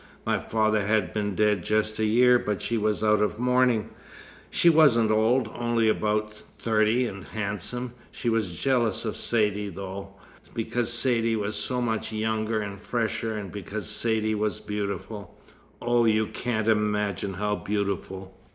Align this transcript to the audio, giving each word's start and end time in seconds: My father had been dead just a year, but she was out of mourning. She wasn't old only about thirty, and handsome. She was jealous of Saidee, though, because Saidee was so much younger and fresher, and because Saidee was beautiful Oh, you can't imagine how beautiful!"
My 0.25 0.39
father 0.39 0.87
had 0.87 1.13
been 1.13 1.35
dead 1.35 1.63
just 1.63 1.99
a 1.99 2.05
year, 2.05 2.39
but 2.39 2.59
she 2.59 2.75
was 2.75 3.03
out 3.03 3.21
of 3.21 3.37
mourning. 3.37 3.91
She 4.49 4.67
wasn't 4.67 5.11
old 5.11 5.47
only 5.53 5.87
about 5.89 6.33
thirty, 6.57 7.05
and 7.05 7.23
handsome. 7.23 7.93
She 8.09 8.27
was 8.27 8.55
jealous 8.55 9.05
of 9.05 9.15
Saidee, 9.15 9.69
though, 9.69 10.09
because 10.55 10.91
Saidee 10.91 11.35
was 11.35 11.55
so 11.55 11.83
much 11.83 12.11
younger 12.11 12.61
and 12.61 12.79
fresher, 12.81 13.37
and 13.37 13.51
because 13.51 13.87
Saidee 13.87 14.33
was 14.33 14.59
beautiful 14.59 15.37
Oh, 15.79 16.05
you 16.05 16.25
can't 16.25 16.67
imagine 16.67 17.35
how 17.35 17.55
beautiful!" 17.57 18.35